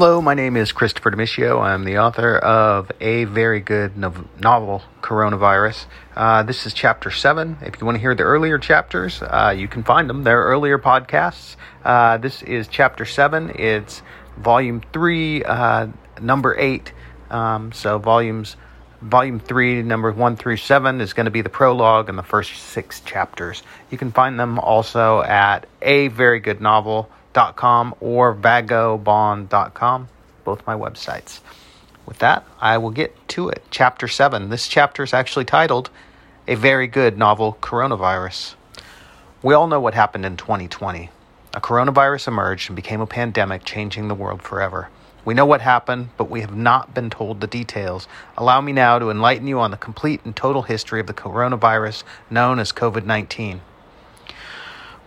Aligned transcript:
Hello, 0.00 0.22
my 0.22 0.34
name 0.34 0.56
is 0.56 0.70
Christopher 0.70 1.10
Damitio. 1.10 1.60
I'm 1.60 1.82
the 1.82 1.98
author 1.98 2.36
of 2.38 2.92
a 3.00 3.24
very 3.24 3.58
good 3.58 3.96
novel, 3.96 4.82
Coronavirus. 5.02 5.86
Uh, 6.14 6.44
this 6.44 6.66
is 6.66 6.72
chapter 6.72 7.10
seven. 7.10 7.58
If 7.62 7.80
you 7.80 7.84
want 7.84 7.96
to 7.96 8.00
hear 8.00 8.14
the 8.14 8.22
earlier 8.22 8.58
chapters, 8.58 9.20
uh, 9.20 9.52
you 9.58 9.66
can 9.66 9.82
find 9.82 10.08
them. 10.08 10.22
They're 10.22 10.44
earlier 10.44 10.78
podcasts. 10.78 11.56
Uh, 11.84 12.16
this 12.16 12.42
is 12.42 12.68
chapter 12.68 13.04
seven. 13.04 13.50
It's 13.56 14.02
volume 14.36 14.82
three, 14.92 15.42
uh, 15.42 15.88
number 16.22 16.56
eight. 16.56 16.92
Um, 17.28 17.72
so 17.72 17.98
volumes, 17.98 18.54
volume 19.02 19.40
three, 19.40 19.82
number 19.82 20.12
one 20.12 20.36
through 20.36 20.58
seven 20.58 21.00
is 21.00 21.12
going 21.12 21.24
to 21.24 21.32
be 21.32 21.42
the 21.42 21.48
prologue 21.48 22.08
and 22.08 22.16
the 22.16 22.22
first 22.22 22.54
six 22.54 23.00
chapters. 23.00 23.64
You 23.90 23.98
can 23.98 24.12
find 24.12 24.38
them 24.38 24.60
also 24.60 25.22
at 25.22 25.66
a 25.82 26.06
very 26.06 26.38
good 26.38 26.60
novel 26.60 27.10
com 27.56 27.94
or 28.00 28.34
vagobond.com, 28.34 30.08
both 30.44 30.66
my 30.66 30.74
websites. 30.74 31.40
With 32.04 32.18
that, 32.18 32.44
I 32.60 32.78
will 32.78 32.90
get 32.90 33.28
to 33.28 33.48
it. 33.48 33.62
Chapter 33.70 34.08
7. 34.08 34.48
This 34.48 34.66
chapter 34.66 35.02
is 35.02 35.14
actually 35.14 35.44
titled 35.44 35.90
A 36.48 36.56
Very 36.56 36.88
Good 36.88 37.16
Novel 37.16 37.56
Coronavirus. 37.60 38.54
We 39.42 39.54
all 39.54 39.68
know 39.68 39.78
what 39.78 39.94
happened 39.94 40.26
in 40.26 40.36
2020. 40.36 41.10
A 41.54 41.60
coronavirus 41.60 42.28
emerged 42.28 42.68
and 42.68 42.76
became 42.76 43.00
a 43.00 43.06
pandemic, 43.06 43.64
changing 43.64 44.08
the 44.08 44.14
world 44.14 44.42
forever. 44.42 44.88
We 45.24 45.34
know 45.34 45.46
what 45.46 45.60
happened, 45.60 46.08
but 46.16 46.30
we 46.30 46.40
have 46.40 46.56
not 46.56 46.94
been 46.94 47.10
told 47.10 47.40
the 47.40 47.46
details. 47.46 48.08
Allow 48.36 48.62
me 48.62 48.72
now 48.72 48.98
to 48.98 49.10
enlighten 49.10 49.46
you 49.46 49.60
on 49.60 49.70
the 49.70 49.76
complete 49.76 50.22
and 50.24 50.34
total 50.34 50.62
history 50.62 51.00
of 51.00 51.06
the 51.06 51.14
coronavirus 51.14 52.02
known 52.30 52.58
as 52.58 52.72
COVID 52.72 53.04
19. 53.04 53.60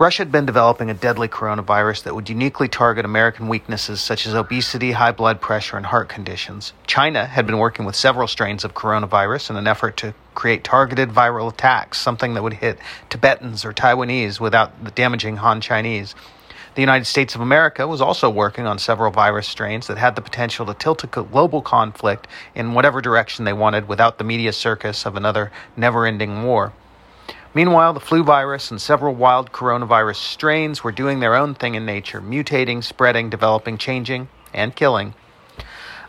Russia 0.02 0.22
had 0.24 0.32
been 0.32 0.48
developing 0.48 0.90
a 0.90 0.96
deadly 0.96 1.28
coronavirus 1.28 2.02
that 2.02 2.16
would 2.16 2.28
uniquely 2.28 2.68
target 2.68 3.06
American 3.06 3.48
weaknesses 3.48 4.02
such 4.02 4.26
as 4.26 4.34
obesity, 4.34 4.94
high 4.94 5.12
blood 5.12 5.40
pressure, 5.40 5.78
and 5.78 5.86
heart 5.86 6.10
conditions. 6.10 6.74
China 6.88 7.28
had 7.28 7.46
been 7.46 7.60
working 7.60 7.86
with 7.86 7.96
several 7.96 8.28
strains 8.28 8.64
of 8.64 8.74
coronavirus 8.74 9.52
in 9.52 9.58
an 9.58 9.68
effort 9.68 9.96
to 9.98 10.12
create 10.34 10.64
targeted 10.64 11.10
viral 11.10 11.54
attacks, 11.54 12.00
something 12.00 12.34
that 12.34 12.42
would 12.42 12.54
hit 12.54 12.80
Tibetans 13.12 13.64
or 13.64 13.74
Taiwanese 13.74 14.40
without 14.40 14.96
damaging 14.96 15.36
Han 15.36 15.62
Chinese. 15.62 16.16
The 16.74 16.82
United 16.82 17.06
States 17.06 17.36
of 17.36 17.42
America 17.42 17.88
was 17.88 18.02
also 18.02 18.28
working 18.28 18.66
on 18.66 18.80
several 18.80 19.12
virus 19.12 19.48
strains 19.48 19.86
that 19.86 20.00
had 20.00 20.16
the 20.16 20.24
potential 20.24 20.66
to 20.66 20.74
tilt 20.74 21.04
a 21.04 21.08
global 21.08 21.62
conflict 21.62 22.28
in 22.56 22.74
whatever 22.74 23.02
direction 23.02 23.46
they 23.46 23.54
wanted 23.54 23.88
without 23.88 24.18
the 24.18 24.24
media 24.24 24.52
circus 24.52 25.06
of 25.06 25.16
another 25.16 25.52
never 25.78 26.08
ending 26.08 26.42
war. 26.42 26.74
Meanwhile, 27.54 27.94
the 27.94 28.00
flu 28.00 28.24
virus 28.24 28.72
and 28.72 28.82
several 28.82 29.14
wild 29.14 29.52
coronavirus 29.52 30.16
strains 30.16 30.86
were 30.86 30.92
doing 30.94 31.20
their 31.20 31.36
own 31.36 31.54
thing 31.54 31.76
in 31.76 31.86
nature, 31.86 32.22
mutating, 32.22 32.82
spreading, 32.82 33.30
developing, 33.30 33.78
changing, 33.78 34.30
and 34.54 34.74
killing. 34.74 35.14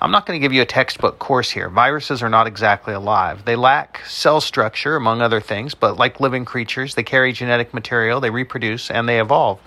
I'm 0.01 0.13
not 0.13 0.25
going 0.25 0.41
to 0.41 0.45
give 0.45 0.53
you 0.53 0.63
a 0.63 0.67
textbook 0.67 1.19
course 1.19 1.51
here. 1.51 1.69
Viruses 1.69 2.23
are 2.23 2.29
not 2.29 2.47
exactly 2.47 2.95
alive. 2.95 3.45
They 3.45 3.57
lack 3.57 4.05
cell 4.07 4.41
structure, 4.41 4.95
among 4.95 5.21
other 5.21 5.41
things, 5.41 5.75
but 5.75 5.97
like 5.97 6.21
living 6.21 6.45
creatures, 6.45 6.95
they 6.95 7.03
carry 7.03 7.33
genetic 7.33 7.75
material, 7.75 8.21
they 8.21 8.31
reproduce, 8.31 8.89
and 8.89 9.09
they 9.09 9.21
evolve. 9.21 9.59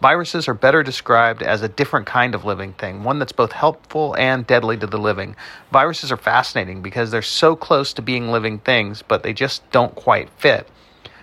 Viruses 0.00 0.46
are 0.46 0.54
better 0.54 0.84
described 0.84 1.42
as 1.42 1.62
a 1.62 1.68
different 1.68 2.06
kind 2.06 2.36
of 2.36 2.44
living 2.44 2.72
thing, 2.74 3.02
one 3.02 3.18
that's 3.18 3.32
both 3.32 3.50
helpful 3.50 4.14
and 4.16 4.46
deadly 4.46 4.76
to 4.76 4.86
the 4.86 4.98
living. 4.98 5.34
Viruses 5.72 6.12
are 6.12 6.16
fascinating 6.16 6.80
because 6.80 7.10
they're 7.10 7.22
so 7.22 7.56
close 7.56 7.92
to 7.92 8.02
being 8.02 8.30
living 8.30 8.60
things, 8.60 9.02
but 9.02 9.24
they 9.24 9.32
just 9.32 9.68
don't 9.72 9.96
quite 9.96 10.30
fit. 10.38 10.68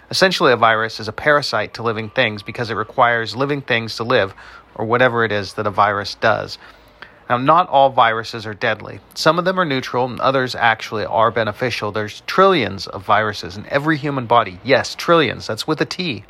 Essentially, 0.09 0.51
a 0.51 0.57
virus 0.57 0.99
is 0.99 1.07
a 1.07 1.13
parasite 1.13 1.73
to 1.75 1.83
living 1.83 2.09
things 2.09 2.43
because 2.43 2.69
it 2.69 2.75
requires 2.75 3.35
living 3.35 3.61
things 3.61 3.95
to 3.97 4.03
live, 4.03 4.33
or 4.75 4.85
whatever 4.85 5.23
it 5.23 5.31
is 5.31 5.53
that 5.53 5.67
a 5.67 5.71
virus 5.71 6.15
does. 6.15 6.57
Now, 7.29 7.37
not 7.37 7.69
all 7.69 7.89
viruses 7.89 8.45
are 8.45 8.53
deadly. 8.53 8.99
Some 9.15 9.39
of 9.39 9.45
them 9.45 9.59
are 9.59 9.65
neutral, 9.65 10.05
and 10.05 10.19
others 10.19 10.53
actually 10.53 11.05
are 11.05 11.31
beneficial. 11.31 11.91
There's 11.91 12.21
trillions 12.21 12.85
of 12.85 13.03
viruses 13.03 13.57
in 13.57 13.65
every 13.67 13.97
human 13.97 14.27
body. 14.27 14.59
Yes, 14.63 14.93
trillions. 14.93 15.47
That's 15.47 15.65
with 15.65 15.81
a 15.81 15.85
T. 15.85 16.23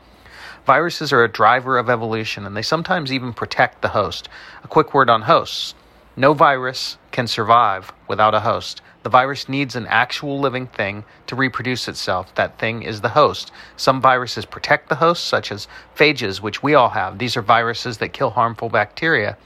Viruses 0.66 1.12
are 1.12 1.24
a 1.24 1.31
driver 1.31 1.78
of 1.78 1.90
evolution, 1.90 2.46
and 2.46 2.56
they 2.56 2.62
sometimes 2.62 3.12
even 3.12 3.34
protect 3.34 3.81
the 3.81 3.90
host. 3.90 4.30
A 4.64 4.69
quick 4.69 4.94
word 4.94 5.09
on 5.09 5.24
hosts. 5.24 5.75
No 6.18 6.34
virus 6.34 6.98
can 7.12 7.28
survive 7.28 7.92
without 8.08 8.34
a 8.34 8.40
host. 8.40 8.81
The 9.03 9.09
virus 9.09 9.50
needs 9.50 9.76
an 9.76 9.86
actual 9.88 10.40
living 10.40 10.68
thing 10.68 11.03
to 11.28 11.36
reproduce 11.36 11.88
itself. 11.88 12.34
That 12.36 12.58
thing 12.58 12.84
is 12.84 13.02
the 13.02 13.09
host. 13.09 13.52
Some 13.76 14.00
viruses 14.02 14.46
protect 14.46 14.88
the 14.88 14.96
host, 14.96 15.26
such 15.26 15.52
as 15.52 15.68
phages, 15.96 16.42
which 16.42 16.64
we 16.64 16.74
all 16.74 16.90
have. 16.90 17.20
These 17.20 17.36
are 17.36 17.42
viruses 17.42 17.98
that 17.98 18.14
kill 18.14 18.30
harmful 18.30 18.70
bacteria. 18.70 19.38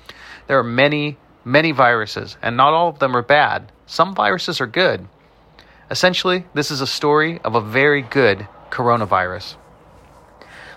There 0.48 0.60
are 0.60 0.64
many, 0.64 1.18
many 1.44 1.72
viruses, 1.72 2.38
and 2.42 2.56
not 2.56 2.74
all 2.74 2.90
of 2.90 3.00
them 3.00 3.18
are 3.18 3.24
bad. 3.24 3.72
Some 3.88 4.14
viruses 4.14 4.62
are 4.62 4.68
good. 4.68 5.08
Essentially, 5.90 6.46
this 6.54 6.70
is 6.70 6.82
a 6.82 6.88
story 6.88 7.40
of 7.44 7.56
a 7.56 7.62
very 7.62 8.04
good 8.04 8.48
coronavirus. 8.70 9.56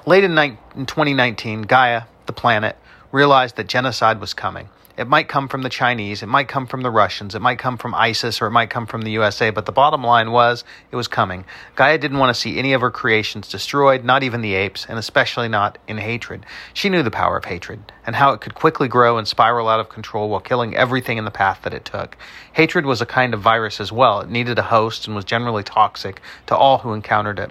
Late 0.07 0.25
in, 0.25 0.37
in 0.39 0.87
2019, 0.87 1.63
Gaia, 1.63 2.05
the 2.27 2.33
planet, 2.33 2.77
realized 3.13 3.57
that 3.57 3.69
genocide 3.69 4.21
was 4.21 4.35
coming. 4.35 4.69
It 4.95 5.09
might 5.09 5.27
come 5.27 5.49
from 5.49 5.63
the 5.63 5.71
Chinese, 5.71 6.23
it 6.23 6.27
might 6.27 6.49
come 6.49 6.67
from 6.67 6.83
the 6.83 6.91
Russians, 6.91 7.35
it 7.35 7.41
might 7.41 7.59
come 7.59 7.79
from 7.79 7.95
ISIS, 7.95 8.43
or 8.43 8.47
it 8.47 8.51
might 8.51 8.69
come 8.69 8.87
from 8.87 9.03
the 9.03 9.11
USA, 9.13 9.49
but 9.49 9.65
the 9.65 9.73
bottom 9.73 10.05
line 10.05 10.33
was 10.33 10.65
it 10.91 10.97
was 10.97 11.09
coming. 11.09 11.47
Gaia 11.77 11.97
didn't 11.97 12.19
want 12.19 12.35
to 12.35 12.39
see 12.39 12.59
any 12.59 12.75
of 12.75 12.83
her 12.83 12.91
creations 12.91 13.49
destroyed, 13.49 14.05
not 14.05 14.23
even 14.23 14.43
the 14.43 14.53
apes, 14.53 14.85
and 14.87 14.99
especially 14.99 15.49
not 15.49 15.79
in 15.89 15.97
hatred. 15.97 16.45
She 16.75 16.91
knew 16.91 17.03
the 17.03 17.11
power 17.11 17.39
of 17.39 17.47
hatred, 17.47 17.91
and 18.07 18.17
how 18.17 18.33
it 18.33 18.43
could 18.43 18.55
quickly 18.55 18.87
grow 18.87 19.17
and 19.17 19.27
spiral 19.27 19.69
out 19.69 19.81
of 19.81 19.89
control 19.89 20.29
while 20.29 20.41
killing 20.41 20.77
everything 20.77 21.17
in 21.17 21.25
the 21.25 21.31
path 21.31 21.61
that 21.63 21.73
it 21.73 21.87
took. 21.87 22.19
Hatred 22.53 22.85
was 22.85 23.01
a 23.01 23.07
kind 23.07 23.33
of 23.33 23.41
virus 23.41 23.81
as 23.81 23.91
well. 23.91 24.21
It 24.21 24.29
needed 24.29 24.59
a 24.59 24.63
host 24.63 25.07
and 25.07 25.17
was 25.17 25.25
generally 25.25 25.63
toxic 25.63 26.21
to 26.49 26.57
all 26.57 26.79
who 26.79 26.93
encountered 26.93 27.39
it. 27.39 27.51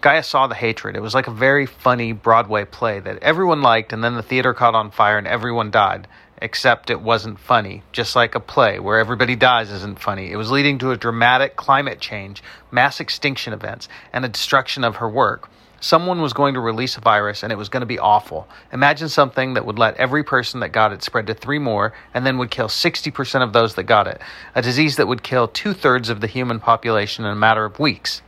Gaia 0.00 0.22
saw 0.22 0.46
the 0.46 0.54
hatred. 0.54 0.96
It 0.96 1.02
was 1.02 1.14
like 1.14 1.26
a 1.26 1.32
very 1.32 1.66
funny 1.66 2.12
Broadway 2.12 2.64
play 2.64 3.00
that 3.00 3.22
everyone 3.22 3.60
liked, 3.60 3.92
and 3.92 4.02
then 4.02 4.14
the 4.14 4.22
theater 4.22 4.54
caught 4.54 4.74
on 4.74 4.90
fire 4.90 5.18
and 5.18 5.26
everyone 5.26 5.70
died 5.70 6.08
except 6.42 6.90
it 6.90 7.00
wasn't 7.00 7.38
funny, 7.38 7.82
just 7.92 8.16
like 8.16 8.34
a 8.34 8.40
play 8.40 8.78
where 8.78 8.98
everybody 8.98 9.36
dies 9.36 9.70
isn't 9.70 10.00
funny. 10.00 10.30
It 10.30 10.36
was 10.36 10.50
leading 10.50 10.78
to 10.78 10.90
a 10.90 10.96
dramatic 10.96 11.56
climate 11.56 12.00
change, 12.00 12.42
mass 12.70 13.00
extinction 13.00 13.52
events, 13.52 13.88
and 14.12 14.24
a 14.24 14.28
destruction 14.28 14.84
of 14.84 14.96
her 14.96 15.08
work. 15.08 15.50
Someone 15.82 16.20
was 16.20 16.34
going 16.34 16.54
to 16.54 16.60
release 16.60 16.96
a 16.96 17.00
virus 17.00 17.42
and 17.42 17.50
it 17.50 17.56
was 17.56 17.70
going 17.70 17.80
to 17.80 17.86
be 17.86 17.98
awful. 17.98 18.46
Imagine 18.70 19.08
something 19.08 19.54
that 19.54 19.64
would 19.64 19.78
let 19.78 19.96
every 19.96 20.22
person 20.22 20.60
that 20.60 20.72
got 20.72 20.92
it 20.92 21.02
spread 21.02 21.26
to 21.26 21.34
three 21.34 21.58
more 21.58 21.94
and 22.12 22.26
then 22.26 22.36
would 22.36 22.50
kill 22.50 22.68
60% 22.68 23.42
of 23.42 23.54
those 23.54 23.74
that 23.74 23.84
got 23.84 24.06
it. 24.06 24.20
A 24.54 24.60
disease 24.60 24.96
that 24.96 25.08
would 25.08 25.22
kill 25.22 25.48
two 25.48 25.72
thirds 25.72 26.10
of 26.10 26.20
the 26.20 26.26
human 26.26 26.60
population 26.60 27.24
in 27.24 27.30
a 27.30 27.36
matter 27.36 27.64
of 27.64 27.78
weeks. 27.78 28.20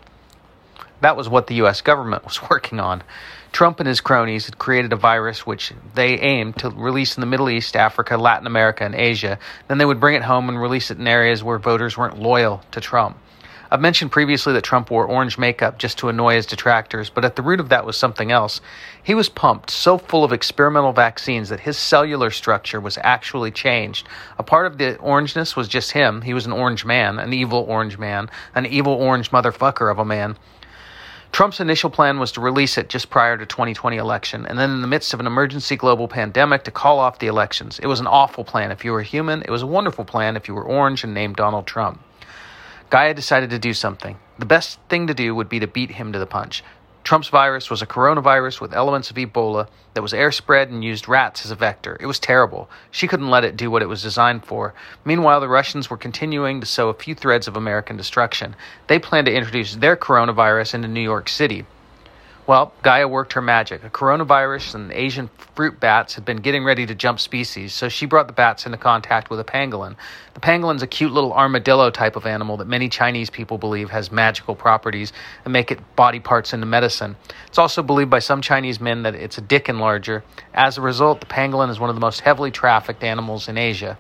That 1.03 1.17
was 1.17 1.29
what 1.29 1.49
the 1.49 1.57
US 1.57 1.81
government 1.81 2.25
was 2.25 2.41
working 2.49 2.81
on. 2.81 3.03
Trump 3.51 3.81
and 3.81 3.87
his 3.87 4.01
cronies 4.01 4.47
had 4.47 4.59
created 4.59 4.93
a 4.93 4.97
virus 4.97 5.47
which 5.47 5.73
they 5.95 6.19
aimed 6.19 6.57
to 6.59 6.71
release 6.71 7.17
in 7.17 7.21
the 7.21 7.27
Middle 7.27 7.51
East, 7.51 7.77
Africa, 7.77 8.17
Latin 8.17 8.47
America, 8.47 8.85
and 8.85 8.95
Asia. 8.95 9.39
Then 9.69 9.77
they 9.77 9.85
would 9.85 10.01
bring 10.01 10.15
it 10.15 10.23
home 10.23 10.49
and 10.49 10.61
release 10.61 10.91
it 10.91 10.99
in 10.99 11.07
areas 11.07 11.45
where 11.45 11.59
voters 11.59 11.99
weren't 11.99 12.19
loyal 12.19 12.63
to 12.71 12.81
Trump. 12.81 13.19
I've 13.71 13.81
mentioned 13.81 14.13
previously 14.13 14.53
that 14.53 14.65
Trump 14.65 14.91
wore 14.91 15.07
orange 15.07 15.39
makeup 15.39 15.79
just 15.79 15.99
to 15.99 16.11
annoy 16.11 16.35
his 16.35 16.45
detractors, 16.47 17.09
but 17.09 17.25
at 17.25 17.37
the 17.37 17.43
root 17.43 17.59
of 17.59 17.71
that 17.71 17.87
was 17.87 17.97
something 17.97 18.31
else. 18.31 18.61
He 19.03 19.15
was 19.15 19.31
pumped 19.31 19.71
so 19.71 19.97
full 19.97 20.25
of 20.25 20.33
experimental 20.33 20.93
vaccines 20.93 21.49
that 21.49 21.61
his 21.61 21.79
cellular 21.79 22.31
structure 22.31 22.81
was 22.81 22.99
actually 23.03 23.51
changed. 23.51 24.07
A 24.39 24.43
part 24.43 24.67
of 24.67 24.77
the 24.77 24.97
orangeness 25.01 25.57
was 25.57 25.69
just 25.69 25.93
him. 25.93 26.21
He 26.21 26.35
was 26.35 26.45
an 26.45 26.53
orange 26.53 26.85
man, 26.85 27.19
an 27.19 27.33
evil 27.33 27.65
orange 27.67 27.97
man, 27.97 28.29
an 28.55 28.67
evil 28.67 28.93
orange 28.93 29.31
motherfucker 29.31 29.91
of 29.91 29.99
a 29.99 30.05
man. 30.05 30.37
Trump's 31.33 31.61
initial 31.61 31.89
plan 31.89 32.19
was 32.19 32.31
to 32.33 32.43
release 32.43 32.77
it 32.77 32.91
just 32.91 33.09
prior 33.09 33.39
to 33.39 33.47
2020 33.47 33.97
election, 33.97 34.45
and 34.45 34.59
then 34.59 34.71
in 34.71 34.83
the 34.83 34.87
midst 34.87 35.15
of 35.15 35.21
an 35.21 35.27
emergency 35.27 35.77
global 35.77 36.07
pandemic 36.07 36.63
to 36.65 36.71
call 36.71 36.99
off 36.99 37.21
the 37.21 37.27
elections. 37.27 37.79
It 37.79 37.87
was 37.87 38.01
an 38.01 38.07
awful 38.07 38.45
plan 38.45 38.71
if 38.71 38.85
you 38.85 38.93
were 38.93 39.01
human. 39.01 39.41
It 39.41 39.51
was 39.51 39.63
a 39.63 39.67
wonderful 39.67 40.05
plan 40.05 40.37
if 40.37 40.47
you 40.47 40.55
were 40.55 40.63
orange 40.63 41.05
and 41.05 41.15
named 41.15 41.37
Donald 41.37 41.67
Trump. 41.67 42.03
Gaia 42.91 43.15
decided 43.15 43.49
to 43.49 43.59
do 43.59 43.73
something. 43.73 44.19
The 44.39 44.45
best 44.45 44.79
thing 44.91 45.07
to 45.07 45.15
do 45.15 45.35
would 45.35 45.49
be 45.49 45.59
to 45.61 45.67
beat 45.67 45.93
him 45.93 46.13
to 46.13 46.19
the 46.19 46.27
punch. 46.27 46.63
Trump's 47.05 47.29
virus 47.29 47.69
was 47.69 47.83
a 47.83 47.87
coronavirus 47.87 48.61
with 48.61 48.73
elements 48.73 49.11
of 49.11 49.17
Ebola 49.17 49.67
that 49.95 50.03
was 50.03 50.15
air 50.15 50.31
spread 50.31 50.71
and 50.71 50.85
used 50.85 51.09
rats 51.09 51.45
as 51.45 51.51
a 51.51 51.57
vector. 51.57 51.97
It 52.01 52.07
was 52.07 52.21
terrible. 52.21 52.71
She 52.93 53.09
couldn't 53.09 53.31
let 53.31 53.45
it 53.45 53.57
do 53.57 53.71
what 53.71 53.83
it 53.83 53.89
was 53.89 54.03
designed 54.03 54.45
for. 54.45 54.73
Meanwhile, 55.05 55.41
the 55.41 55.49
Russians 55.49 55.91
were 55.91 55.97
continuing 55.97 56.61
to 56.61 56.67
sow 56.67 56.89
a 56.91 56.95
few 56.95 57.15
threads 57.15 57.49
of 57.49 57.57
American 57.57 57.97
destruction. 57.97 58.55
They 58.87 59.01
planned 59.01 59.27
to 59.27 59.35
introduce 59.35 59.75
their 59.75 59.97
coronavirus 59.97 60.75
into 60.75 60.89
New 60.89 61.01
York 61.01 61.29
City. 61.29 61.67
Well, 62.45 62.73
Gaia 62.83 63.07
worked 63.07 63.35
her 63.35 63.41
magic. 63.41 63.85
A 63.85 63.91
coronavirus 63.91 64.75
and 64.75 64.91
Asian 64.91 65.31
fruit 65.55 65.79
bats 65.79 66.17
had 66.17 66.25
been 66.25 66.39
getting 66.39 66.65
ready 66.65 66.85
to 66.87 66.95
jump 66.95 67.21
species, 67.21 67.73
so 67.73 67.89
she 67.89 68.05
brought 68.05 68.27
the 68.27 68.33
bats 68.33 68.67
into 68.67 68.79
contact 68.79 69.31
with 69.31 69.39
a 69.39 69.45
pangolin. 69.45 69.95
The 70.35 70.41
pangolin's 70.41 70.83
a 70.83 70.89
cute 70.89 71.13
little 71.13 71.33
armadillo 71.33 71.91
type 71.91 72.17
of 72.17 72.27
animal 72.27 72.57
that 72.57 72.67
many 72.67 72.89
Chinese 72.89 73.31
people 73.31 73.59
believe 73.59 73.91
has 73.91 74.11
magical 74.11 74.57
properties 74.57 75.13
and 75.45 75.53
make 75.53 75.71
it 75.71 75.79
body 75.95 76.19
parts 76.19 76.53
into 76.53 76.67
medicine. 76.67 77.15
It's 77.47 77.59
also 77.59 77.81
believed 77.81 78.11
by 78.11 78.19
some 78.19 78.43
Chinese 78.43 78.81
men 78.81 79.05
that 79.05 79.15
it's 79.15 79.39
a 79.39 79.43
dick 79.43 79.67
enlarger. 79.67 80.25
As 80.53 80.79
a 80.79 80.81
result, 80.81 81.21
the 81.21 81.27
pangolin 81.27 81.71
is 81.71 81.79
one 81.79 81.91
of 81.91 81.97
the 81.97 82.01
most 82.01 82.23
heavily 82.23 82.51
trafficked 82.51 83.05
animals 83.05 83.47
in 83.47 83.57
Asia. 83.57 83.97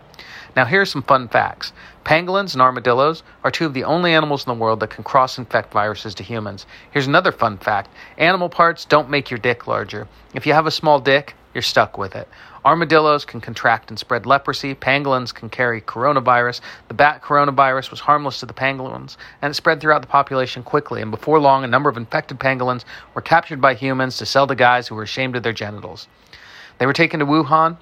Now, 0.54 0.66
here 0.66 0.82
are 0.82 0.86
some 0.86 1.02
fun 1.02 1.28
facts. 1.28 1.72
Pangolins 2.04 2.52
and 2.52 2.60
armadillos 2.60 3.22
are 3.42 3.50
two 3.50 3.64
of 3.64 3.74
the 3.74 3.84
only 3.84 4.12
animals 4.12 4.46
in 4.46 4.50
the 4.52 4.60
world 4.60 4.80
that 4.80 4.90
can 4.90 5.04
cross 5.04 5.38
infect 5.38 5.72
viruses 5.72 6.14
to 6.16 6.22
humans. 6.22 6.66
Here's 6.90 7.06
another 7.06 7.32
fun 7.32 7.58
fact 7.58 7.88
animal 8.18 8.48
parts 8.48 8.84
don't 8.84 9.08
make 9.08 9.30
your 9.30 9.38
dick 9.38 9.66
larger. 9.66 10.08
If 10.34 10.46
you 10.46 10.52
have 10.52 10.66
a 10.66 10.70
small 10.70 11.00
dick, 11.00 11.34
you're 11.54 11.62
stuck 11.62 11.96
with 11.96 12.16
it. 12.16 12.28
Armadillos 12.64 13.24
can 13.24 13.40
contract 13.40 13.90
and 13.90 13.98
spread 13.98 14.24
leprosy. 14.24 14.74
Pangolins 14.74 15.34
can 15.34 15.48
carry 15.48 15.80
coronavirus. 15.80 16.60
The 16.88 16.94
bat 16.94 17.22
coronavirus 17.22 17.90
was 17.90 18.00
harmless 18.00 18.40
to 18.40 18.46
the 18.46 18.54
pangolins, 18.54 19.16
and 19.42 19.50
it 19.50 19.54
spread 19.54 19.80
throughout 19.80 20.02
the 20.02 20.08
population 20.08 20.62
quickly. 20.62 21.02
And 21.02 21.10
before 21.10 21.40
long, 21.40 21.64
a 21.64 21.68
number 21.68 21.90
of 21.90 21.96
infected 21.96 22.38
pangolins 22.38 22.84
were 23.14 23.20
captured 23.20 23.60
by 23.60 23.74
humans 23.74 24.16
to 24.18 24.26
sell 24.26 24.46
to 24.46 24.54
guys 24.54 24.86
who 24.88 24.94
were 24.94 25.02
ashamed 25.02 25.34
of 25.36 25.42
their 25.42 25.52
genitals. 25.52 26.08
They 26.78 26.86
were 26.86 26.92
taken 26.92 27.20
to 27.20 27.26
Wuhan, 27.26 27.76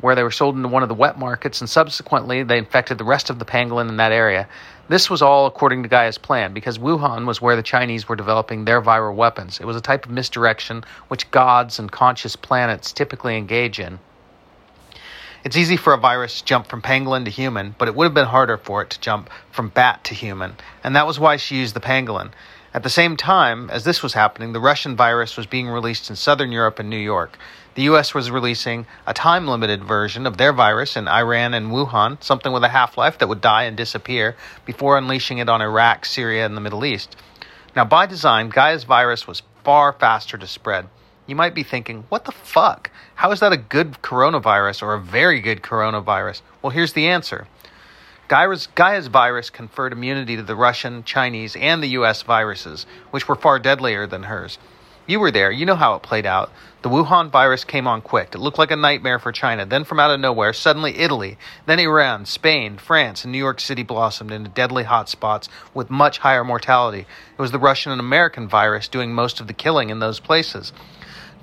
where 0.00 0.14
they 0.14 0.22
were 0.22 0.30
sold 0.30 0.56
into 0.56 0.68
one 0.68 0.82
of 0.82 0.88
the 0.88 0.94
wet 0.94 1.18
markets, 1.18 1.60
and 1.60 1.70
subsequently 1.70 2.42
they 2.42 2.58
infected 2.58 2.98
the 2.98 3.04
rest 3.04 3.30
of 3.30 3.38
the 3.38 3.44
pangolin 3.44 3.88
in 3.88 3.96
that 3.96 4.12
area. 4.12 4.48
This 4.88 5.10
was 5.10 5.22
all 5.22 5.46
according 5.46 5.82
to 5.82 5.88
Gaia's 5.88 6.18
plan, 6.18 6.52
because 6.52 6.78
Wuhan 6.78 7.26
was 7.26 7.40
where 7.40 7.56
the 7.56 7.62
Chinese 7.62 8.08
were 8.08 8.16
developing 8.16 8.64
their 8.64 8.80
viral 8.80 9.14
weapons. 9.14 9.58
It 9.58 9.66
was 9.66 9.76
a 9.76 9.80
type 9.80 10.04
of 10.04 10.12
misdirection 10.12 10.84
which 11.08 11.30
gods 11.30 11.78
and 11.78 11.90
conscious 11.90 12.36
planets 12.36 12.92
typically 12.92 13.36
engage 13.36 13.80
in. 13.80 13.98
It's 15.44 15.56
easy 15.56 15.76
for 15.76 15.92
a 15.92 15.98
virus 15.98 16.40
to 16.40 16.44
jump 16.44 16.66
from 16.66 16.82
pangolin 16.82 17.24
to 17.24 17.30
human, 17.30 17.74
but 17.78 17.86
it 17.86 17.94
would 17.94 18.04
have 18.04 18.14
been 18.14 18.26
harder 18.26 18.56
for 18.56 18.82
it 18.82 18.90
to 18.90 19.00
jump 19.00 19.30
from 19.50 19.68
bat 19.68 20.02
to 20.04 20.14
human, 20.14 20.56
and 20.82 20.96
that 20.96 21.06
was 21.06 21.20
why 21.20 21.36
she 21.36 21.56
used 21.56 21.74
the 21.74 21.80
pangolin. 21.80 22.32
At 22.76 22.82
the 22.82 22.90
same 22.90 23.16
time 23.16 23.70
as 23.70 23.84
this 23.84 24.02
was 24.02 24.12
happening, 24.12 24.52
the 24.52 24.60
Russian 24.60 24.96
virus 24.96 25.38
was 25.38 25.46
being 25.46 25.66
released 25.66 26.10
in 26.10 26.16
southern 26.16 26.52
Europe 26.52 26.78
and 26.78 26.90
New 26.90 26.98
York. 26.98 27.38
The 27.74 27.84
US 27.84 28.12
was 28.12 28.30
releasing 28.30 28.84
a 29.06 29.14
time 29.14 29.48
limited 29.48 29.82
version 29.82 30.26
of 30.26 30.36
their 30.36 30.52
virus 30.52 30.94
in 30.94 31.08
Iran 31.08 31.54
and 31.54 31.68
Wuhan, 31.68 32.22
something 32.22 32.52
with 32.52 32.64
a 32.64 32.68
half 32.68 32.98
life 32.98 33.16
that 33.16 33.28
would 33.28 33.40
die 33.40 33.62
and 33.62 33.78
disappear, 33.78 34.36
before 34.66 34.98
unleashing 34.98 35.38
it 35.38 35.48
on 35.48 35.62
Iraq, 35.62 36.04
Syria, 36.04 36.44
and 36.44 36.54
the 36.54 36.60
Middle 36.60 36.84
East. 36.84 37.16
Now, 37.74 37.86
by 37.86 38.04
design, 38.04 38.50
Gaia's 38.50 38.84
virus 38.84 39.26
was 39.26 39.42
far 39.64 39.94
faster 39.94 40.36
to 40.36 40.46
spread. 40.46 40.86
You 41.26 41.34
might 41.34 41.54
be 41.54 41.62
thinking, 41.62 42.04
what 42.10 42.26
the 42.26 42.32
fuck? 42.32 42.90
How 43.14 43.32
is 43.32 43.40
that 43.40 43.54
a 43.54 43.56
good 43.56 44.02
coronavirus 44.02 44.82
or 44.82 44.92
a 44.92 45.00
very 45.00 45.40
good 45.40 45.62
coronavirus? 45.62 46.42
Well, 46.60 46.72
here's 46.72 46.92
the 46.92 47.08
answer. 47.08 47.46
Gaia's, 48.28 48.66
Gaia's 48.74 49.06
virus 49.06 49.50
conferred 49.50 49.92
immunity 49.92 50.36
to 50.36 50.42
the 50.42 50.56
Russian, 50.56 51.04
Chinese, 51.04 51.54
and 51.54 51.82
the 51.82 51.90
US 52.00 52.22
viruses, 52.22 52.84
which 53.10 53.28
were 53.28 53.36
far 53.36 53.58
deadlier 53.58 54.06
than 54.06 54.24
hers. 54.24 54.58
You 55.08 55.20
were 55.20 55.30
there, 55.30 55.52
you 55.52 55.64
know 55.64 55.76
how 55.76 55.94
it 55.94 56.02
played 56.02 56.26
out. 56.26 56.50
The 56.82 56.88
Wuhan 56.88 57.30
virus 57.30 57.62
came 57.62 57.86
on 57.86 58.02
quick. 58.02 58.34
It 58.34 58.40
looked 58.40 58.58
like 58.58 58.72
a 58.72 58.76
nightmare 58.76 59.20
for 59.20 59.30
China. 59.30 59.64
Then, 59.64 59.84
from 59.84 60.00
out 60.00 60.10
of 60.10 60.18
nowhere, 60.18 60.52
suddenly 60.52 60.98
Italy, 60.98 61.38
then 61.66 61.78
Iran, 61.78 62.26
Spain, 62.26 62.76
France, 62.76 63.22
and 63.22 63.30
New 63.30 63.38
York 63.38 63.60
City 63.60 63.84
blossomed 63.84 64.32
into 64.32 64.50
deadly 64.50 64.82
hotspots 64.82 65.48
with 65.72 65.90
much 65.90 66.18
higher 66.18 66.42
mortality. 66.42 67.06
It 67.38 67.40
was 67.40 67.52
the 67.52 67.60
Russian 67.60 67.92
and 67.92 68.00
American 68.00 68.48
virus 68.48 68.88
doing 68.88 69.12
most 69.12 69.40
of 69.40 69.46
the 69.46 69.52
killing 69.52 69.90
in 69.90 70.00
those 70.00 70.18
places. 70.18 70.72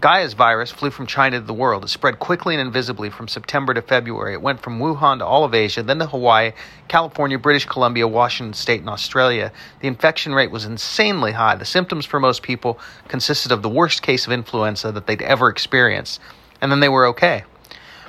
Gaia's 0.03 0.33
virus 0.33 0.69
flew 0.69 0.91
from 0.91 1.07
China 1.07 1.39
to 1.39 1.45
the 1.45 1.53
world. 1.53 1.85
It 1.85 1.87
spread 1.87 2.19
quickly 2.19 2.55
and 2.55 2.59
invisibly 2.59 3.09
from 3.09 3.29
September 3.29 3.73
to 3.73 3.81
February. 3.81 4.33
It 4.33 4.41
went 4.41 4.59
from 4.59 4.79
Wuhan 4.79 5.19
to 5.19 5.25
all 5.25 5.45
of 5.45 5.55
Asia, 5.55 5.81
then 5.81 5.99
to 5.99 6.05
Hawaii, 6.05 6.51
California, 6.89 7.39
British 7.39 7.65
Columbia, 7.65 8.05
Washington 8.05 8.53
State, 8.53 8.81
and 8.81 8.89
Australia. 8.89 9.53
The 9.79 9.87
infection 9.87 10.33
rate 10.33 10.51
was 10.51 10.65
insanely 10.65 11.31
high. 11.31 11.55
The 11.55 11.63
symptoms 11.63 12.05
for 12.05 12.19
most 12.19 12.43
people 12.43 12.79
consisted 13.07 13.53
of 13.53 13.61
the 13.61 13.69
worst 13.69 14.01
case 14.01 14.27
of 14.27 14.33
influenza 14.33 14.91
that 14.91 15.07
they'd 15.07 15.21
ever 15.21 15.47
experienced, 15.47 16.19
and 16.59 16.69
then 16.69 16.81
they 16.81 16.89
were 16.89 17.05
okay. 17.05 17.45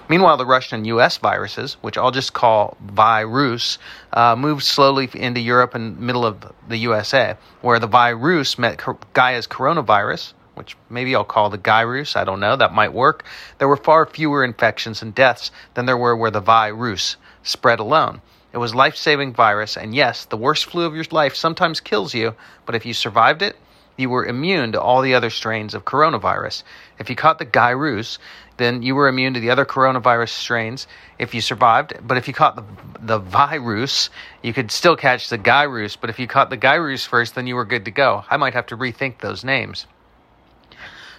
Meanwhile, 0.08 0.38
the 0.38 0.46
Russian 0.46 0.78
and 0.78 0.86
U.S. 0.88 1.18
viruses, 1.18 1.74
which 1.80 1.96
I'll 1.96 2.10
just 2.10 2.32
call 2.32 2.76
virus, 2.84 3.78
uh, 4.12 4.34
moved 4.34 4.64
slowly 4.64 5.08
into 5.14 5.38
Europe 5.38 5.76
and 5.76 6.00
middle 6.00 6.26
of 6.26 6.44
the 6.68 6.76
USA, 6.78 7.36
where 7.60 7.78
the 7.78 7.86
virus 7.86 8.58
met 8.58 8.82
Gaia's 9.12 9.46
coronavirus, 9.46 10.32
which 10.54 10.76
maybe 10.88 11.14
I'll 11.14 11.24
call 11.24 11.50
the 11.50 11.58
virus. 11.58 12.16
I 12.16 12.24
don't 12.24 12.40
know. 12.40 12.56
That 12.56 12.72
might 12.72 12.92
work. 12.92 13.24
There 13.58 13.68
were 13.68 13.76
far 13.76 14.06
fewer 14.06 14.44
infections 14.44 15.02
and 15.02 15.14
deaths 15.14 15.50
than 15.74 15.86
there 15.86 15.96
were 15.96 16.16
where 16.16 16.30
the 16.30 16.40
virus 16.40 17.16
spread 17.42 17.80
alone. 17.80 18.20
It 18.52 18.58
was 18.58 18.74
life-saving 18.74 19.34
virus, 19.34 19.76
and 19.76 19.94
yes, 19.94 20.26
the 20.26 20.36
worst 20.36 20.66
flu 20.66 20.84
of 20.84 20.94
your 20.94 21.04
life 21.10 21.34
sometimes 21.34 21.80
kills 21.80 22.14
you, 22.14 22.36
but 22.66 22.76
if 22.76 22.86
you 22.86 22.94
survived 22.94 23.42
it, 23.42 23.56
you 23.96 24.08
were 24.08 24.24
immune 24.24 24.72
to 24.72 24.80
all 24.80 25.02
the 25.02 25.14
other 25.14 25.30
strains 25.30 25.74
of 25.74 25.84
coronavirus. 25.84 26.62
If 26.98 27.10
you 27.10 27.16
caught 27.16 27.38
the 27.38 27.44
virus, 27.44 28.18
then 28.56 28.82
you 28.82 28.94
were 28.94 29.08
immune 29.08 29.34
to 29.34 29.40
the 29.40 29.50
other 29.50 29.64
coronavirus 29.64 30.30
strains 30.30 30.86
if 31.18 31.34
you 31.34 31.40
survived. 31.40 31.94
But 32.02 32.16
if 32.16 32.28
you 32.28 32.34
caught 32.34 32.56
the 32.56 32.64
the 33.04 33.18
virus, 33.18 34.10
you 34.42 34.52
could 34.52 34.70
still 34.70 34.96
catch 34.96 35.28
the 35.28 35.38
virus. 35.38 35.96
But 35.96 36.10
if 36.10 36.18
you 36.18 36.26
caught 36.26 36.50
the 36.50 36.56
virus 36.56 37.04
first, 37.04 37.34
then 37.34 37.46
you 37.46 37.54
were 37.54 37.64
good 37.64 37.84
to 37.84 37.90
go. 37.90 38.24
I 38.30 38.36
might 38.36 38.54
have 38.54 38.66
to 38.66 38.76
rethink 38.76 39.18
those 39.18 39.44
names. 39.44 39.86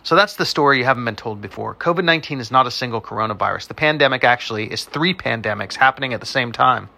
So 0.06 0.16
that's 0.16 0.36
the 0.36 0.46
story 0.46 0.78
you 0.78 0.84
haven't 0.86 1.04
been 1.04 1.16
told 1.16 1.42
before. 1.42 1.74
COVID 1.74 2.04
19 2.04 2.40
is 2.40 2.52
not 2.52 2.68
a 2.68 2.72
single 2.72 3.02
coronavirus. 3.02 3.70
The 3.70 3.74
pandemic 3.74 4.24
actually 4.24 4.72
is 4.72 4.86
three 4.86 5.16
pandemics 5.16 5.74
happening 5.74 6.14
at 6.14 6.20
the 6.20 6.28
same 6.28 6.52
time. 6.52 6.90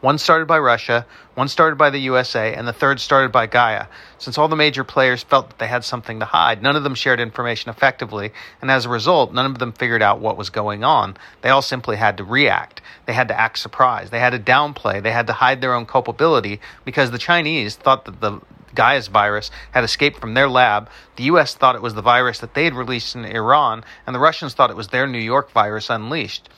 One 0.00 0.16
started 0.16 0.48
by 0.48 0.58
Russia, 0.58 1.04
one 1.34 1.48
started 1.48 1.76
by 1.76 1.90
the 1.90 1.98
USA, 1.98 2.54
and 2.54 2.66
the 2.66 2.72
third 2.72 3.00
started 3.00 3.32
by 3.32 3.46
Gaia. 3.46 3.86
Since 4.16 4.38
all 4.38 4.48
the 4.48 4.56
major 4.56 4.82
players 4.82 5.22
felt 5.22 5.50
that 5.50 5.58
they 5.58 5.66
had 5.66 5.84
something 5.84 6.20
to 6.20 6.24
hide, 6.24 6.62
none 6.62 6.74
of 6.74 6.84
them 6.84 6.94
shared 6.94 7.20
information 7.20 7.68
effectively, 7.68 8.32
and 8.62 8.70
as 8.70 8.86
a 8.86 8.88
result, 8.88 9.34
none 9.34 9.44
of 9.44 9.58
them 9.58 9.72
figured 9.72 10.02
out 10.02 10.18
what 10.18 10.38
was 10.38 10.48
going 10.48 10.84
on. 10.84 11.18
They 11.42 11.50
all 11.50 11.60
simply 11.60 11.96
had 11.96 12.16
to 12.16 12.24
react. 12.24 12.80
They 13.04 13.12
had 13.12 13.28
to 13.28 13.38
act 13.38 13.58
surprised. 13.58 14.10
They 14.10 14.20
had 14.20 14.30
to 14.30 14.38
downplay. 14.38 15.02
They 15.02 15.12
had 15.12 15.26
to 15.26 15.34
hide 15.34 15.60
their 15.60 15.74
own 15.74 15.84
culpability 15.84 16.60
because 16.86 17.10
the 17.10 17.18
Chinese 17.18 17.76
thought 17.76 18.06
that 18.06 18.22
the 18.22 18.40
Gaia's 18.74 19.08
virus 19.08 19.50
had 19.72 19.84
escaped 19.84 20.18
from 20.18 20.32
their 20.32 20.48
lab. 20.48 20.88
The 21.16 21.24
US 21.24 21.54
thought 21.54 21.74
it 21.74 21.82
was 21.82 21.92
the 21.94 22.00
virus 22.00 22.38
that 22.38 22.54
they 22.54 22.64
had 22.64 22.74
released 22.74 23.14
in 23.14 23.26
Iran, 23.26 23.84
and 24.06 24.14
the 24.14 24.20
Russians 24.20 24.54
thought 24.54 24.70
it 24.70 24.76
was 24.76 24.88
their 24.88 25.06
New 25.06 25.18
York 25.18 25.50
virus 25.50 25.90
unleashed. 25.90 26.48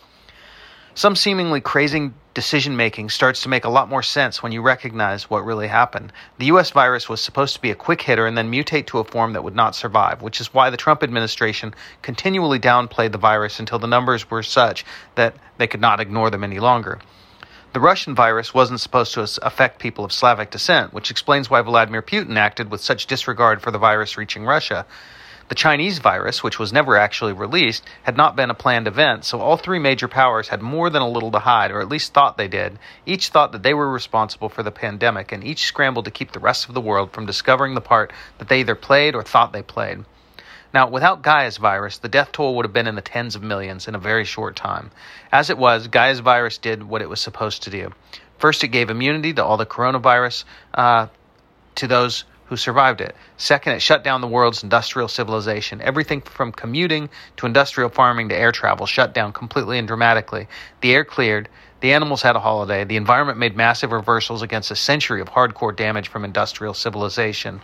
Some 0.95 1.17
seemingly 1.17 1.63
crazy 1.63 2.11
decision 2.35 2.77
making 2.77 3.09
starts 3.09 3.43
to 3.43 3.49
make 3.49 3.65
a 3.65 3.71
lot 3.71 3.89
more 3.89 4.03
sense 4.03 4.43
when 4.43 4.53
you 4.53 4.61
recognize 4.61 5.31
what 5.31 5.43
really 5.43 5.69
happened. 5.69 6.13
The 6.37 6.45
US 6.47 6.71
virus 6.71 7.09
was 7.09 7.23
supposed 7.23 7.55
to 7.55 7.63
be 7.63 7.71
a 7.71 7.75
quick 7.75 8.03
hitter 8.03 8.27
and 8.27 8.37
then 8.37 8.53
mutate 8.53 8.87
to 8.89 8.99
a 8.99 9.05
form 9.05 9.33
that 9.33 9.43
would 9.43 9.57
not 9.57 9.75
survive, 9.75 10.21
which 10.21 10.39
is 10.39 10.53
why 10.53 10.69
the 10.69 10.77
Trump 10.77 11.03
administration 11.03 11.75
continually 12.03 12.59
downplayed 12.59 13.13
the 13.13 13.19
virus 13.19 13.59
until 13.59 13.79
the 13.79 13.87
numbers 13.87 14.31
were 14.31 14.43
such 14.43 14.85
that 15.15 15.35
they 15.57 15.67
could 15.67 15.81
not 15.81 15.99
ignore 15.99 16.29
them 16.29 16.45
any 16.45 16.59
longer. 16.59 17.01
The 17.73 17.81
Russian 17.81 18.15
virus 18.15 18.53
wasn't 18.53 18.81
supposed 18.81 19.15
to 19.15 19.27
affect 19.41 19.79
people 19.79 20.05
of 20.05 20.13
Slavic 20.13 20.51
descent, 20.51 20.93
which 20.93 21.11
explains 21.11 21.49
why 21.49 21.63
Vladimir 21.63 22.03
Putin 22.03 22.37
acted 22.37 22.71
with 22.71 22.83
such 22.83 23.07
disregard 23.07 23.63
for 23.63 23.71
the 23.71 23.79
virus 23.79 24.19
reaching 24.19 24.45
Russia. 24.45 24.85
The 25.49 25.55
Chinese 25.55 25.99
virus, 25.99 26.43
which 26.43 26.59
was 26.59 26.73
never 26.73 26.97
actually 26.97 27.33
released, 27.33 27.85
had 28.05 28.17
not 28.17 28.37
been 28.37 28.51
a 28.51 28.55
planned 28.55 28.87
event, 28.87 29.25
so 29.25 29.41
all 29.41 29.57
three 29.57 29.79
major 29.79 30.09
powers 30.09 30.49
had 30.49 30.63
more 30.63 30.89
than 30.89 31.03
a 31.03 31.09
little 31.09 31.31
to 31.33 31.41
hide, 31.41 31.71
or 31.71 31.81
at 31.81 31.89
least 31.89 32.15
thought 32.15 32.37
they 32.37 32.49
did. 32.49 32.79
Each 33.05 33.29
thought 33.29 33.53
that 33.53 33.63
they 33.63 33.75
were 33.75 33.91
responsible 33.91 34.49
for 34.49 34.63
the 34.63 34.71
pandemic, 34.71 35.33
and 35.33 35.45
each 35.45 35.65
scrambled 35.65 36.05
to 36.07 36.11
keep 36.11 36.33
the 36.33 36.41
rest 36.41 36.69
of 36.69 36.75
the 36.75 36.81
world 36.81 37.13
from 37.13 37.27
discovering 37.27 37.75
the 37.75 37.81
part 37.81 38.13
that 38.39 38.49
they 38.49 38.61
either 38.61 38.75
played 38.75 39.15
or 39.15 39.23
thought 39.23 39.53
they 39.53 39.63
played. 39.63 40.05
Now, 40.73 40.89
without 40.89 41.23
Gaia's 41.23 41.59
virus, 41.59 41.99
the 41.99 42.09
death 42.09 42.33
toll 42.33 42.57
would 42.57 42.65
have 42.65 42.73
been 42.73 42.87
in 42.87 42.95
the 42.95 43.03
tens 43.03 43.37
of 43.37 43.43
millions 43.43 43.89
in 43.89 43.95
a 43.95 43.99
very 43.99 44.25
short 44.25 44.57
time. 44.57 44.91
As 45.31 45.51
it 45.51 45.59
was, 45.59 45.89
Gaia's 45.89 46.21
virus 46.21 46.57
did 46.57 46.83
what 46.83 47.03
it 47.03 47.11
was 47.11 47.21
supposed 47.21 47.65
to 47.65 47.71
do. 47.71 47.93
First, 48.39 48.65
it 48.65 48.69
gave 48.69 48.89
immunity 48.89 49.35
to 49.35 49.45
all 49.45 49.59
the 49.59 49.67
coronavirus 49.67 50.45
uh, 50.73 51.09
to 51.75 51.87
those 51.87 52.25
who 52.53 52.57
survived 52.59 53.01
it. 53.01 53.17
Second, 53.39 53.73
it 53.73 53.81
shut 53.81 54.05
down 54.05 54.21
the 54.21 54.27
world's 54.27 54.63
industrial 54.63 55.09
civilization. 55.09 55.81
Everything 55.81 56.21
from 56.21 56.53
commuting 56.53 57.09
to 57.39 57.47
industrial 57.47 57.89
farming 57.89 58.29
to 58.29 58.37
air 58.37 58.53
travel 58.53 58.85
shut 58.85 59.15
down 59.15 59.33
completely 59.33 59.79
and 59.79 59.89
dramatically. 59.89 60.47
The 60.83 60.93
air 60.93 61.03
cleared. 61.03 61.49
The 61.81 61.95
animals 61.95 62.21
had 62.21 62.37
a 62.37 62.41
holiday. 62.41 62.85
The 62.85 62.99
environment 62.99 63.39
made 63.39 63.57
massive 63.57 63.91
reversals 63.91 64.43
against 64.43 64.71
a 64.71 64.77
century 64.77 65.23
of 65.23 65.31
hardcore 65.31 65.75
damage 65.75 66.09
from 66.09 66.27
industrial 66.27 66.75
civilization. 66.75 67.63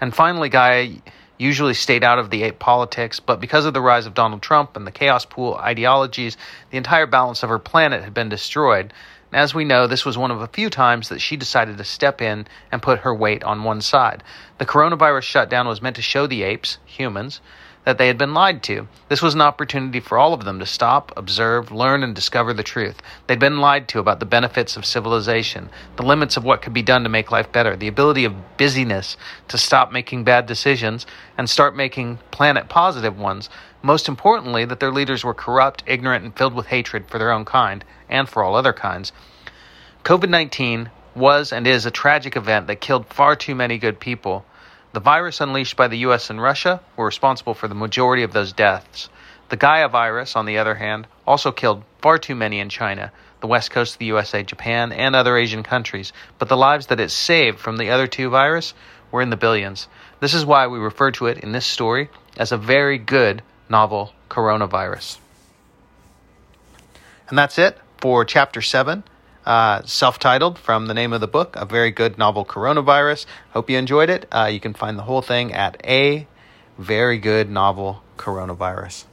And 0.00 0.14
finally, 0.14 0.50
Gaia 0.50 0.88
usually 1.36 1.74
stayed 1.74 2.04
out 2.04 2.20
of 2.20 2.30
the 2.30 2.48
politics, 2.52 3.18
but 3.18 3.40
because 3.40 3.64
of 3.64 3.74
the 3.74 3.80
rise 3.80 4.06
of 4.06 4.14
Donald 4.14 4.40
Trump 4.40 4.76
and 4.76 4.86
the 4.86 4.92
chaos 4.92 5.24
pool 5.24 5.56
ideologies, 5.56 6.36
the 6.70 6.76
entire 6.76 7.06
balance 7.06 7.42
of 7.42 7.48
her 7.48 7.58
planet 7.58 8.04
had 8.04 8.14
been 8.14 8.28
destroyed. 8.28 8.92
As 9.32 9.54
we 9.54 9.64
know, 9.64 9.86
this 9.86 10.06
was 10.06 10.16
one 10.16 10.30
of 10.30 10.40
a 10.40 10.46
few 10.46 10.70
times 10.70 11.10
that 11.10 11.20
she 11.20 11.36
decided 11.36 11.76
to 11.76 11.84
step 11.84 12.22
in 12.22 12.46
and 12.72 12.80
put 12.80 13.00
her 13.00 13.14
weight 13.14 13.44
on 13.44 13.62
one 13.62 13.82
side. 13.82 14.22
The 14.56 14.64
coronavirus 14.64 15.22
shutdown 15.22 15.68
was 15.68 15.82
meant 15.82 15.96
to 15.96 16.02
show 16.02 16.26
the 16.26 16.42
apes, 16.42 16.78
humans, 16.86 17.42
that 17.88 17.96
they 17.96 18.08
had 18.08 18.18
been 18.18 18.34
lied 18.34 18.62
to. 18.62 18.86
This 19.08 19.22
was 19.22 19.32
an 19.32 19.40
opportunity 19.40 19.98
for 19.98 20.18
all 20.18 20.34
of 20.34 20.44
them 20.44 20.58
to 20.58 20.66
stop, 20.66 21.10
observe, 21.16 21.72
learn, 21.72 22.02
and 22.02 22.14
discover 22.14 22.52
the 22.52 22.62
truth. 22.62 23.00
They'd 23.26 23.38
been 23.38 23.60
lied 23.60 23.88
to 23.88 23.98
about 23.98 24.20
the 24.20 24.26
benefits 24.26 24.76
of 24.76 24.84
civilization, 24.84 25.70
the 25.96 26.02
limits 26.02 26.36
of 26.36 26.44
what 26.44 26.60
could 26.60 26.74
be 26.74 26.82
done 26.82 27.02
to 27.04 27.08
make 27.08 27.30
life 27.30 27.50
better, 27.50 27.76
the 27.76 27.88
ability 27.88 28.26
of 28.26 28.58
busyness 28.58 29.16
to 29.48 29.56
stop 29.56 29.90
making 29.90 30.24
bad 30.24 30.44
decisions 30.44 31.06
and 31.38 31.48
start 31.48 31.74
making 31.74 32.18
planet 32.30 32.68
positive 32.68 33.18
ones. 33.18 33.48
Most 33.80 34.06
importantly, 34.06 34.66
that 34.66 34.80
their 34.80 34.92
leaders 34.92 35.24
were 35.24 35.32
corrupt, 35.32 35.82
ignorant, 35.86 36.26
and 36.26 36.36
filled 36.36 36.52
with 36.52 36.66
hatred 36.66 37.08
for 37.08 37.16
their 37.18 37.32
own 37.32 37.46
kind 37.46 37.86
and 38.10 38.28
for 38.28 38.42
all 38.44 38.54
other 38.54 38.74
kinds. 38.74 39.12
COVID 40.04 40.28
19 40.28 40.90
was 41.14 41.54
and 41.54 41.66
is 41.66 41.86
a 41.86 41.90
tragic 41.90 42.36
event 42.36 42.66
that 42.66 42.82
killed 42.82 43.06
far 43.06 43.34
too 43.34 43.54
many 43.54 43.78
good 43.78 43.98
people. 43.98 44.44
The 44.98 45.04
virus 45.04 45.40
unleashed 45.40 45.76
by 45.76 45.86
the 45.86 45.98
US 45.98 46.28
and 46.28 46.42
Russia 46.42 46.80
were 46.96 47.06
responsible 47.06 47.54
for 47.54 47.68
the 47.68 47.74
majority 47.76 48.24
of 48.24 48.32
those 48.32 48.52
deaths. 48.52 49.08
The 49.48 49.56
Gaia 49.56 49.88
virus, 49.88 50.34
on 50.34 50.44
the 50.44 50.58
other 50.58 50.74
hand, 50.74 51.06
also 51.24 51.52
killed 51.52 51.84
far 52.02 52.18
too 52.18 52.34
many 52.34 52.58
in 52.58 52.68
China, 52.68 53.12
the 53.40 53.46
west 53.46 53.70
coast 53.70 53.94
of 53.94 53.98
the 54.00 54.06
USA, 54.06 54.42
Japan, 54.42 54.90
and 54.90 55.14
other 55.14 55.36
Asian 55.36 55.62
countries, 55.62 56.12
but 56.40 56.48
the 56.48 56.56
lives 56.56 56.88
that 56.88 56.98
it 56.98 57.12
saved 57.12 57.60
from 57.60 57.76
the 57.76 57.90
other 57.90 58.08
two 58.08 58.28
viruses 58.28 58.74
were 59.12 59.22
in 59.22 59.30
the 59.30 59.36
billions. 59.36 59.86
This 60.18 60.34
is 60.34 60.44
why 60.44 60.66
we 60.66 60.80
refer 60.80 61.12
to 61.12 61.26
it 61.26 61.38
in 61.38 61.52
this 61.52 61.64
story 61.64 62.10
as 62.36 62.50
a 62.50 62.58
very 62.58 62.98
good 62.98 63.44
novel 63.68 64.12
coronavirus. 64.28 65.18
And 67.28 67.38
that's 67.38 67.56
it 67.56 67.78
for 67.98 68.24
chapter 68.24 68.60
7 68.60 69.04
uh, 69.48 69.82
self 69.84 70.18
titled 70.18 70.58
from 70.58 70.86
the 70.86 70.94
name 70.94 71.14
of 71.14 71.22
the 71.22 71.26
book, 71.26 71.56
a 71.56 71.64
very 71.64 71.90
good 71.90 72.18
novel, 72.18 72.44
Coronavirus. 72.44 73.24
Hope 73.52 73.70
you 73.70 73.78
enjoyed 73.78 74.10
it. 74.10 74.28
Uh, 74.30 74.44
you 74.52 74.60
can 74.60 74.74
find 74.74 74.98
the 74.98 75.02
whole 75.02 75.22
thing 75.22 75.54
at 75.54 75.80
a 75.84 76.26
very 76.76 77.18
good 77.18 77.50
novel, 77.50 78.02
Coronavirus. 78.18 79.06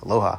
Aloha. 0.00 0.38